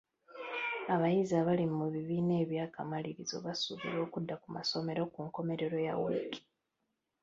Abayizi 0.93 1.33
abali 1.41 1.65
mu 1.77 1.85
bibiina 1.93 2.33
eby'akamalirizo 2.43 3.35
basuubirwa 3.45 4.01
okudda 4.07 4.35
ku 4.41 4.47
masomero 4.57 5.01
ku 5.13 5.19
nkomerero 5.27 5.77
ya 5.87 5.93
wiiki. 6.01 6.41